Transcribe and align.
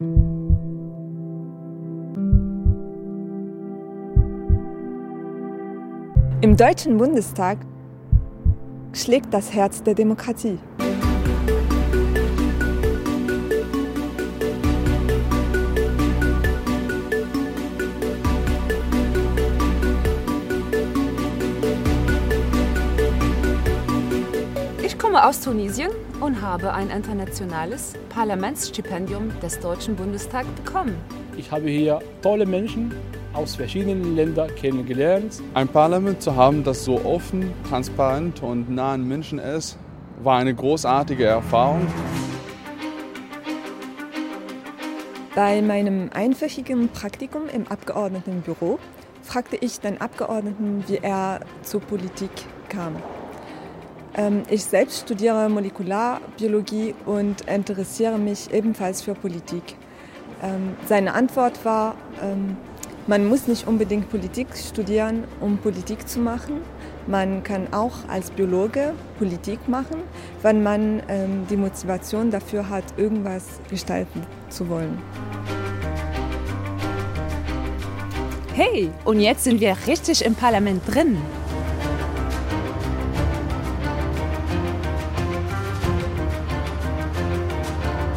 Im 0.00 0.16
Deutschen 6.56 6.96
Bundestag 6.96 7.58
schlägt 8.92 9.32
das 9.32 9.52
Herz 9.52 9.84
der 9.84 9.94
Demokratie. 9.94 10.58
Komme 25.04 25.22
aus 25.22 25.38
Tunesien 25.38 25.90
und 26.20 26.40
habe 26.40 26.72
ein 26.72 26.88
internationales 26.88 27.92
Parlamentsstipendium 28.08 29.38
des 29.40 29.60
Deutschen 29.60 29.96
Bundestags 29.96 30.48
bekommen. 30.64 30.96
Ich 31.36 31.52
habe 31.52 31.68
hier 31.68 31.98
tolle 32.22 32.46
Menschen 32.46 32.90
aus 33.34 33.54
verschiedenen 33.54 34.16
Ländern 34.16 34.48
kennengelernt. 34.54 35.42
Ein 35.52 35.68
Parlament 35.68 36.22
zu 36.22 36.34
haben, 36.34 36.64
das 36.64 36.86
so 36.86 37.04
offen, 37.04 37.52
transparent 37.68 38.42
und 38.42 38.70
nah 38.70 38.92
an 38.92 39.06
Menschen 39.06 39.38
ist, 39.38 39.76
war 40.22 40.38
eine 40.38 40.54
großartige 40.54 41.26
Erfahrung. 41.26 41.86
Bei 45.34 45.60
meinem 45.60 46.08
einwöchigen 46.14 46.88
Praktikum 46.88 47.42
im 47.52 47.68
Abgeordnetenbüro 47.68 48.78
fragte 49.20 49.56
ich 49.56 49.80
den 49.80 50.00
Abgeordneten, 50.00 50.82
wie 50.86 50.96
er 50.96 51.40
zur 51.62 51.82
Politik 51.82 52.30
kam. 52.70 52.96
Ähm, 54.16 54.42
ich 54.48 54.64
selbst 54.64 55.00
studiere 55.02 55.48
Molekularbiologie 55.48 56.94
und 57.04 57.40
interessiere 57.42 58.18
mich 58.18 58.52
ebenfalls 58.52 59.02
für 59.02 59.14
Politik. 59.14 59.76
Ähm, 60.42 60.76
seine 60.86 61.14
Antwort 61.14 61.64
war, 61.64 61.96
ähm, 62.22 62.56
man 63.06 63.26
muss 63.26 63.48
nicht 63.48 63.66
unbedingt 63.66 64.08
Politik 64.08 64.46
studieren, 64.56 65.24
um 65.40 65.58
Politik 65.58 66.08
zu 66.08 66.20
machen. 66.20 66.62
Man 67.06 67.42
kann 67.42 67.66
auch 67.72 68.08
als 68.08 68.30
Biologe 68.30 68.94
Politik 69.18 69.68
machen, 69.68 69.96
wenn 70.40 70.62
man 70.62 71.02
die 71.50 71.56
Motivation 71.58 72.30
dafür 72.30 72.70
hat, 72.70 72.84
irgendwas 72.96 73.60
gestalten 73.68 74.22
zu 74.48 74.70
wollen. 74.70 74.96
Hey, 78.54 78.90
und 79.04 79.20
jetzt 79.20 79.44
sind 79.44 79.60
wir 79.60 79.76
richtig 79.86 80.24
im 80.24 80.34
Parlament 80.34 80.80
drin. 80.86 81.18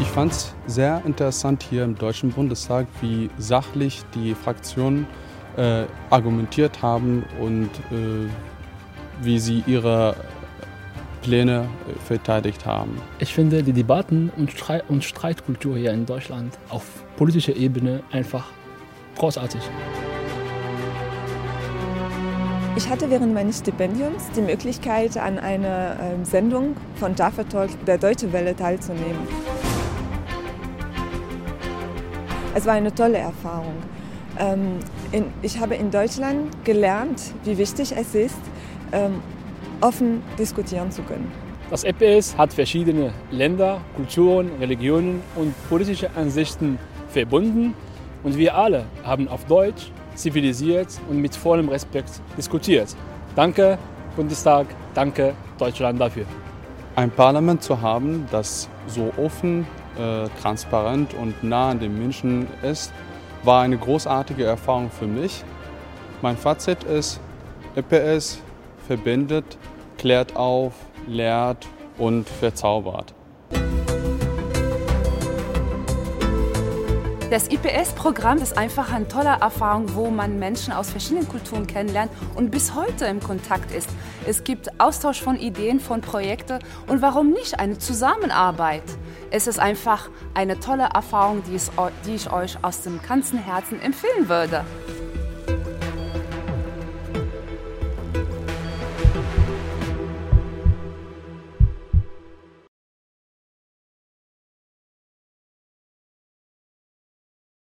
Ich 0.00 0.08
fand 0.08 0.32
es 0.32 0.52
sehr 0.66 1.02
interessant 1.06 1.62
hier 1.62 1.84
im 1.84 1.94
Deutschen 1.96 2.30
Bundestag, 2.30 2.86
wie 3.00 3.30
sachlich 3.38 4.02
die 4.14 4.34
Fraktionen 4.34 5.06
äh, 5.56 5.84
argumentiert 6.10 6.82
haben 6.82 7.24
und 7.40 7.70
äh, 7.92 8.28
wie 9.22 9.38
sie 9.38 9.62
ihre 9.66 10.16
Pläne 11.22 11.68
äh, 11.88 11.98
verteidigt 12.00 12.66
haben. 12.66 13.00
Ich 13.20 13.32
finde 13.32 13.62
die 13.62 13.72
Debatten 13.72 14.32
und, 14.36 14.50
Streit 14.50 14.84
und 14.88 15.04
Streitkultur 15.04 15.76
hier 15.76 15.92
in 15.92 16.06
Deutschland 16.06 16.58
auf 16.70 16.84
politischer 17.16 17.54
Ebene 17.54 18.02
einfach 18.10 18.46
großartig. 19.16 19.62
Ich 22.76 22.88
hatte 22.88 23.08
während 23.08 23.32
meines 23.32 23.58
Stipendiums 23.58 24.28
die 24.36 24.40
Möglichkeit, 24.40 25.16
an 25.16 25.38
einer 25.38 25.96
ähm, 26.00 26.24
Sendung 26.24 26.76
von 26.96 27.14
Jaffa 27.14 27.44
Talk 27.44 27.70
der 27.86 27.98
Deutsche 27.98 28.32
Welle 28.32 28.56
teilzunehmen. 28.56 29.28
Es 32.54 32.66
war 32.66 32.74
eine 32.74 32.94
tolle 32.94 33.18
Erfahrung. 33.18 33.74
Ähm, 34.38 34.78
ich 35.42 35.58
habe 35.58 35.74
in 35.74 35.90
Deutschland 35.90 36.64
gelernt, 36.64 37.20
wie 37.44 37.58
wichtig 37.58 37.92
es 37.96 38.14
ist, 38.14 38.38
ähm, 38.92 39.20
offen 39.80 40.22
diskutieren 40.38 40.90
zu 40.90 41.02
können. 41.02 41.30
Das 41.70 41.82
EPS 41.82 42.36
hat 42.36 42.52
verschiedene 42.52 43.12
Länder, 43.30 43.80
Kulturen, 43.96 44.50
Religionen 44.60 45.22
und 45.34 45.52
politische 45.68 46.08
Ansichten 46.14 46.78
verbunden 47.08 47.74
und 48.22 48.36
wir 48.36 48.54
alle 48.54 48.84
haben 49.02 49.28
auf 49.28 49.44
Deutsch 49.46 49.90
zivilisiert 50.14 50.88
und 51.08 51.20
mit 51.20 51.34
vollem 51.34 51.68
Respekt 51.68 52.20
diskutiert. 52.36 52.94
Danke 53.34 53.78
Bundestag, 54.14 54.66
danke 54.94 55.34
Deutschland 55.58 56.00
dafür. 56.00 56.24
Ein 56.96 57.10
Parlament 57.10 57.60
zu 57.60 57.80
haben, 57.80 58.28
das 58.30 58.68
so 58.86 59.12
offen 59.16 59.66
äh, 59.98 60.28
transparent 60.40 61.12
und 61.12 61.42
nah 61.42 61.70
an 61.70 61.80
den 61.80 61.98
Menschen 61.98 62.46
ist, 62.62 62.92
war 63.42 63.62
eine 63.62 63.76
großartige 63.76 64.44
Erfahrung 64.44 64.92
für 64.92 65.08
mich. 65.08 65.42
Mein 66.22 66.36
Fazit 66.36 66.84
ist, 66.84 67.18
EPS 67.74 68.38
verbindet, 68.86 69.58
klärt 69.98 70.36
auf, 70.36 70.72
lehrt 71.08 71.66
und 71.98 72.28
verzaubert. 72.28 73.12
Das 77.34 77.48
IPS-Programm 77.48 78.38
ist 78.38 78.56
einfach 78.56 78.92
eine 78.92 79.08
tolle 79.08 79.30
Erfahrung, 79.40 79.96
wo 79.96 80.08
man 80.08 80.38
Menschen 80.38 80.72
aus 80.72 80.90
verschiedenen 80.90 81.26
Kulturen 81.26 81.66
kennenlernt 81.66 82.12
und 82.36 82.52
bis 82.52 82.76
heute 82.76 83.06
im 83.06 83.18
Kontakt 83.18 83.72
ist. 83.72 83.88
Es 84.24 84.44
gibt 84.44 84.80
Austausch 84.80 85.20
von 85.20 85.36
Ideen, 85.36 85.80
von 85.80 86.00
Projekten 86.00 86.60
und 86.86 87.02
warum 87.02 87.30
nicht 87.30 87.58
eine 87.58 87.76
Zusammenarbeit. 87.76 88.84
Es 89.32 89.48
ist 89.48 89.58
einfach 89.58 90.10
eine 90.34 90.60
tolle 90.60 90.84
Erfahrung, 90.94 91.42
die 91.48 92.14
ich 92.14 92.30
euch 92.32 92.56
aus 92.62 92.82
dem 92.82 93.00
ganzen 93.02 93.40
Herzen 93.40 93.82
empfehlen 93.82 94.28
würde. 94.28 94.64